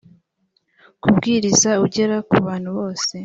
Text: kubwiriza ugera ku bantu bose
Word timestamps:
kubwiriza 1.01 1.71
ugera 1.85 2.15
ku 2.29 2.35
bantu 2.45 2.69
bose 2.77 3.15